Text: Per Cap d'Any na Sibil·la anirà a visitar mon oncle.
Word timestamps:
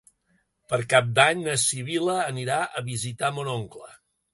Per 0.71 0.79
Cap 0.93 1.11
d'Any 1.21 1.45
na 1.49 1.55
Sibil·la 1.67 2.19
anirà 2.33 2.59
a 2.83 2.87
visitar 2.93 3.35
mon 3.41 3.57
oncle. 3.63 3.97